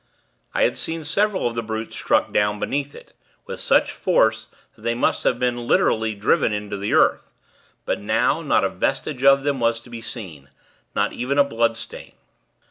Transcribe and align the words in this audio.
I 0.55 0.63
had 0.63 0.79
seen 0.79 1.03
several 1.03 1.45
of 1.45 1.53
the 1.53 1.61
brutes 1.61 1.95
struck 1.95 2.33
down 2.33 2.59
beneath 2.59 2.95
it, 2.95 3.13
with 3.45 3.59
such 3.59 3.91
force 3.91 4.47
that 4.75 4.81
they 4.81 4.95
must 4.95 5.21
have 5.25 5.37
been 5.37 5.67
literally 5.67 6.15
driven 6.15 6.51
into 6.51 6.75
the 6.75 6.95
earth; 6.95 7.29
and 7.85 8.07
now, 8.07 8.41
not 8.41 8.63
a 8.63 8.69
vestige 8.69 9.23
of 9.23 9.43
them 9.43 9.59
was 9.59 9.79
to 9.81 9.91
be 9.91 10.01
seen 10.01 10.49
not 10.95 11.13
even 11.13 11.37
a 11.37 11.43
bloodstain. 11.43 12.13